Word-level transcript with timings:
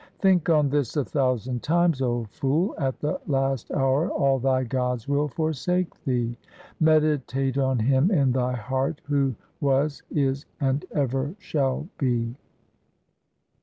Think 0.17 0.49
on 0.49 0.67
this 0.71 0.97
a 0.97 1.05
thousand 1.05 1.61
times, 1.61 2.01
O 2.01 2.23
fool, 2.31 2.73
at 2.79 2.99
the 3.01 3.21
last 3.27 3.71
hour 3.71 4.09
all 4.09 4.39
thy 4.39 4.63
gods 4.63 5.07
will 5.07 5.27
forsake 5.27 5.93
thee. 6.05 6.35
Meditate 6.79 7.59
on 7.59 7.77
Him 7.77 8.09
in 8.09 8.31
thy 8.31 8.53
heart 8.53 8.99
who 9.03 9.35
was, 9.59 10.01
is, 10.09 10.47
and 10.59 10.85
ever 10.91 11.35
shall 11.37 11.87
be. 11.99 12.33